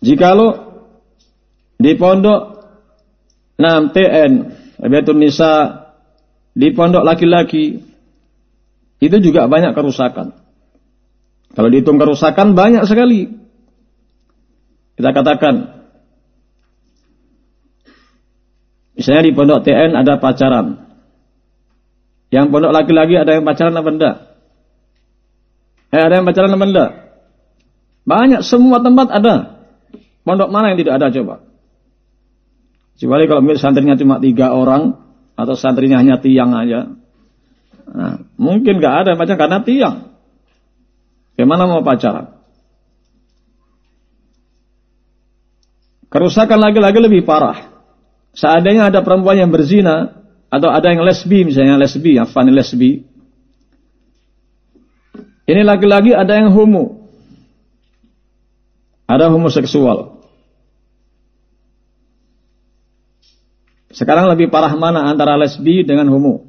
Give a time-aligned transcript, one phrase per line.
[0.00, 0.80] Jikalau
[1.76, 2.40] di pondok
[3.60, 4.32] 6 TN,
[4.80, 5.52] Rabiatun Nisa,
[6.56, 7.84] di pondok laki-laki,
[9.00, 10.32] itu juga banyak kerusakan.
[11.52, 13.28] Kalau dihitung kerusakan banyak sekali.
[14.96, 15.84] Kita katakan,
[18.96, 20.88] misalnya di pondok TN ada pacaran.
[22.32, 24.16] Yang pondok laki-laki ada yang pacaran apa enggak?
[25.90, 26.90] Eh, ada yang pacaran apa enggak?
[28.08, 29.59] Banyak, semua tempat ada.
[30.22, 31.42] Pondok mana yang tidak ada coba?
[32.94, 35.00] Kecuali kalau santrinya cuma tiga orang,
[35.40, 36.92] atau santrinya hanya tiang aja.
[37.90, 39.96] Nah, mungkin nggak ada macam karena tiang.
[41.34, 42.36] Bagaimana mau pacaran?
[46.12, 47.70] Kerusakan lagi-lagi lebih parah.
[48.36, 53.06] Seandainya ada perempuan yang berzina atau ada yang lesbi misalnya lesbi, yang lesbi.
[55.48, 56.99] Ini lagi-lagi ada yang homo.
[59.10, 60.22] Ada homoseksual.
[63.90, 66.46] Sekarang lebih parah mana antara lesbi dengan homo?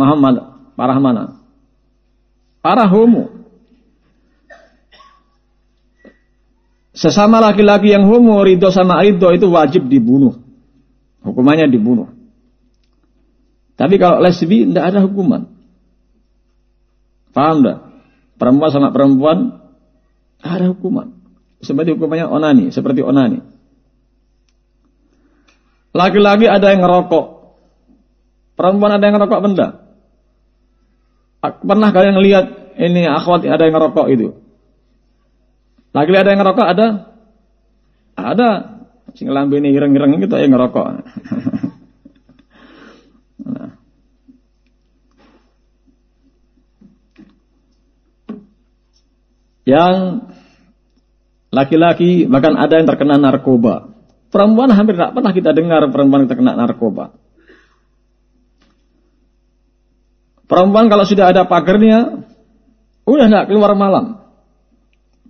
[0.00, 0.40] Muhammad,
[0.72, 1.24] parah mana?
[2.64, 3.28] Parah homo.
[6.96, 10.40] Sesama laki-laki yang homo, ridho sama ridho itu wajib dibunuh.
[11.20, 12.08] Hukumannya dibunuh.
[13.76, 15.44] Tapi kalau lesbi tidak ada hukuman.
[17.36, 17.78] Paham tidak?
[18.40, 19.63] Perempuan sama perempuan
[20.44, 21.16] ada hukuman.
[21.64, 23.40] Seperti hukumannya onani, seperti onani.
[25.96, 27.26] Laki-laki ada yang ngerokok.
[28.54, 29.68] Perempuan ada yang ngerokok benda.
[31.40, 34.36] Pernah kalian lihat ini akhwat ada yang ngerokok itu?
[35.94, 36.86] Lagi ada yang ngerokok ada?
[38.18, 38.50] Ada.
[39.14, 40.86] Sing ini ireng-ireng gitu yang ngerokok.
[43.46, 43.70] nah.
[49.64, 50.28] Yang
[51.54, 53.94] laki-laki bahkan ada yang terkena narkoba.
[54.34, 57.14] Perempuan hampir tidak pernah kita dengar perempuan yang terkena narkoba.
[60.50, 62.26] Perempuan kalau sudah ada pagernya,
[63.06, 64.20] udah tidak keluar malam.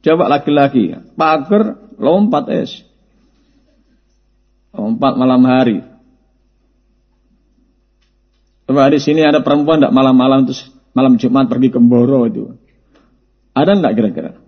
[0.01, 2.83] Coba laki-laki, pagar lompat es.
[4.75, 5.85] Lompat malam hari.
[8.65, 10.67] Coba di sini ada perempuan tidak malam-malam terus
[10.97, 12.57] malam Jumat pergi ke Mboro itu.
[13.55, 14.44] Ada enggak kira-kira?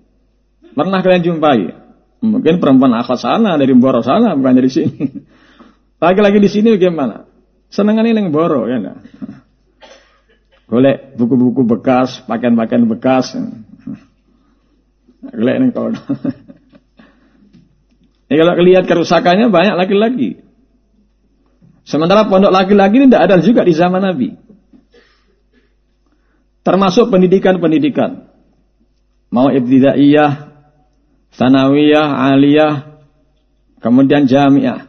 [0.75, 1.87] Pernah kalian jumpai?
[2.25, 4.99] Mungkin perempuan akhwat sana dari Mboro sana bukan dari sini.
[6.05, 7.29] Lagi-lagi di sini bagaimana?
[7.69, 8.99] Senengan ini yang Mboro ya enggak?
[10.71, 13.39] Golek buku-buku bekas, pakaian-pakaian bekas.
[15.23, 15.95] Golek nih kalau.
[18.27, 20.43] Ini kalau lihat kerusakannya banyak laki-laki.
[21.87, 24.35] Sementara pondok laki-laki ini tidak ada juga di zaman Nabi.
[26.67, 28.27] Termasuk pendidikan-pendidikan.
[29.31, 30.46] Mau ibtidaiyah,
[31.35, 33.03] sanawiyah, aliyah,
[33.83, 34.87] kemudian jamiah.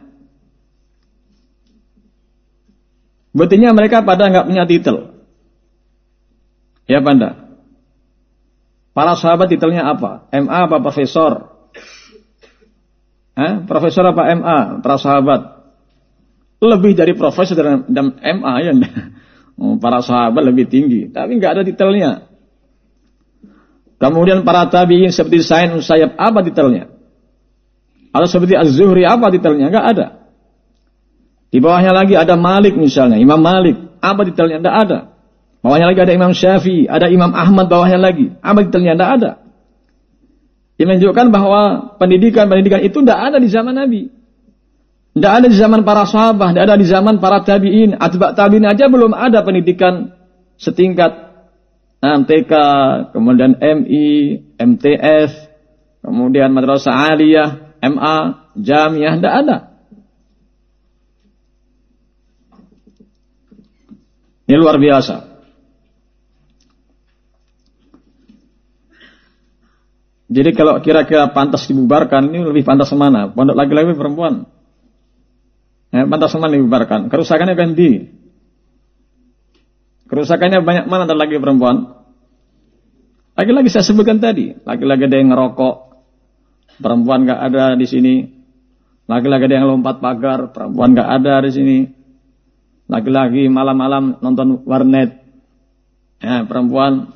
[3.34, 5.18] Buktinya mereka pada nggak punya titel.
[6.88, 7.48] Ya Banda.
[8.96, 10.26] Para sahabat titelnya apa?
[10.34, 11.54] MA apa profesor?
[13.38, 14.82] Eh, profesor apa MA?
[14.82, 15.40] Para sahabat.
[16.58, 17.54] Lebih dari profesor
[17.86, 18.72] dan MA ya.
[19.58, 21.10] Oh, para sahabat lebih tinggi.
[21.10, 22.30] Tapi nggak ada titelnya.
[23.98, 26.86] Kemudian para tabiin seperti Sain Usayyab apa titelnya?
[28.14, 29.68] Atau seperti Az-Zuhri apa titelnya?
[29.68, 30.06] Enggak ada.
[31.50, 33.74] Di bawahnya lagi ada Malik misalnya, Imam Malik.
[33.98, 34.62] Apa titelnya?
[34.62, 34.98] Enggak ada.
[35.58, 38.30] Bawahnya lagi ada Imam Syafi'i, ada Imam Ahmad bawahnya lagi.
[38.38, 38.94] Apa detailnya?
[38.94, 39.30] Tidak ada.
[40.78, 41.62] Yang menunjukkan bahwa
[41.98, 44.06] pendidikan-pendidikan itu tidak ada di zaman Nabi.
[45.18, 47.98] Tidak ada di zaman para sahabat, tidak ada di zaman para tabi'in.
[47.98, 50.14] Atba' tabi'in aja belum ada pendidikan
[50.62, 51.27] setingkat
[51.98, 52.52] MTK,
[53.10, 55.32] kemudian MI, MTS,
[55.98, 58.16] kemudian Madrasah Aliyah, MA,
[58.54, 59.56] Jamiah, tidak ada.
[64.48, 65.26] Ini luar biasa.
[70.28, 73.32] Jadi kalau kira-kira pantas dibubarkan, ini lebih pantas mana?
[73.32, 74.46] Pondok laki-laki perempuan?
[75.90, 77.08] Ya, pantas mana dibubarkan?
[77.10, 78.18] Kerusakannya ganti.
[80.08, 81.97] Kerusakannya banyak mana laki perempuan?
[83.38, 85.74] Lagi-lagi saya sebutkan tadi, laki-laki ada yang ngerokok,
[86.82, 88.14] perempuan nggak ada di sini.
[89.06, 91.78] Laki-laki ada yang lompat pagar, perempuan nggak ada di sini.
[92.90, 95.22] Laki-laki malam-malam nonton warnet,
[96.18, 97.14] ya, perempuan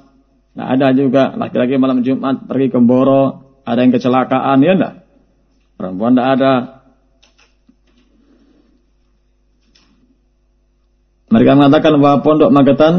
[0.53, 4.95] Nah, ada juga laki-laki malam Jumat pergi ke Boro, ada yang kecelakaan, ya enggak?
[5.81, 6.55] Perempuan enggak ada.
[11.33, 12.95] Mereka mengatakan bahwa pondok Magetan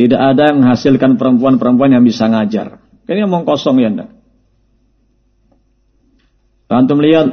[0.00, 2.80] tidak ada yang menghasilkan perempuan-perempuan yang bisa ngajar.
[3.04, 4.08] Ini omong kosong ya anda.
[6.72, 7.28] Antum lihat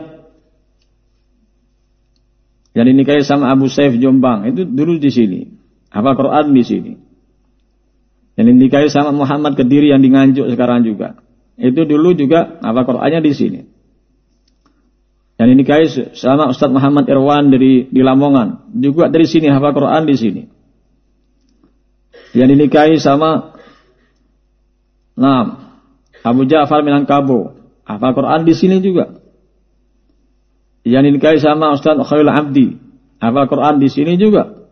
[2.75, 5.48] yang dinikahi sama Abu Saif Jombang itu dulu di sini.
[5.88, 6.92] Apa Quran di sini.
[8.36, 11.24] Yang dinikahi sama Muhammad Kediri yang di Nganjuk sekarang juga.
[11.56, 13.62] Itu dulu juga apa Qurannya di sini.
[15.40, 15.86] Yang dinikahi
[16.19, 20.56] sama Ustadz Muhammad Irwan dari di Lamongan juga dari sini hafal Quran di sini.
[22.35, 23.57] Yang dinikahi sama
[25.18, 25.74] Nah,
[26.21, 27.57] Abu Ja'far Minangkabau
[27.88, 29.18] hafal Quran di sini juga.
[30.85, 32.77] Yang dinikahi sama Ustaz Khairul Abdi.
[33.18, 34.69] Hafal Quran di sini juga.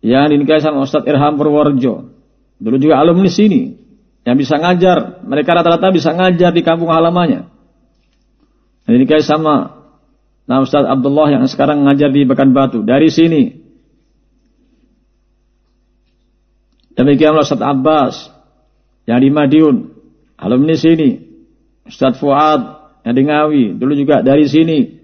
[0.00, 2.14] Yang dinikahi sama Ustaz Irham Purworejo.
[2.62, 3.76] Dulu juga alumni sini.
[4.24, 5.26] Yang bisa ngajar.
[5.26, 7.50] Mereka rata-rata bisa ngajar di kampung halamannya.
[8.86, 9.82] Yang dinikahi sama
[10.48, 12.86] nah Ustaz Abdullah yang sekarang ngajar di Bekan Batu.
[12.86, 13.59] Dari sini.
[17.00, 18.28] Demikianlah Ustaz Abbas.
[19.08, 19.76] Yang di Madiun.
[20.36, 21.16] Alumni sini.
[21.88, 25.00] Ustaz Fuad yang di Ngawi, dulu juga dari sini.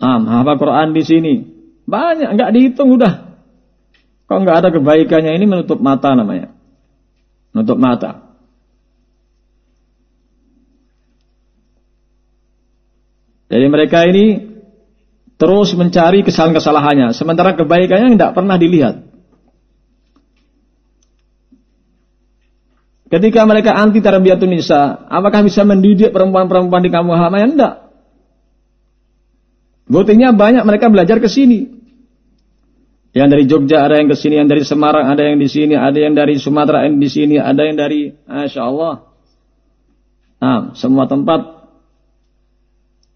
[0.00, 1.34] Nah, hafal Quran di sini.
[1.86, 3.36] Banyak, nggak dihitung udah.
[4.26, 6.50] Kok nggak ada kebaikannya ini menutup mata namanya.
[7.54, 8.26] Menutup mata.
[13.46, 14.58] Jadi mereka ini
[15.38, 17.14] terus mencari kesalahan-kesalahannya.
[17.14, 19.05] Sementara kebaikannya tidak pernah dilihat.
[23.06, 27.54] Ketika mereka anti tarbiyatun nisa, apakah bisa mendidik perempuan-perempuan di kampung halaman?
[27.54, 27.74] Tidak.
[29.86, 31.70] Buktinya banyak mereka belajar ke sini.
[33.16, 35.96] Yang dari Jogja ada yang ke sini, yang dari Semarang ada yang di sini, ada
[35.96, 38.94] yang dari Sumatera yang di sini, ada yang dari Masya Allah.
[40.36, 41.40] Nah, semua tempat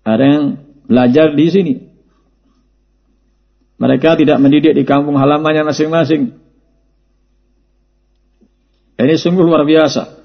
[0.09, 0.45] ada yang
[0.89, 1.75] belajar di sini.
[3.77, 6.40] Mereka tidak mendidik di kampung halamannya masing-masing.
[9.01, 10.20] Ini sungguh luar biasa.